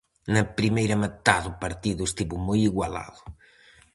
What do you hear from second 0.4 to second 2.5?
primeira metade o partido estivo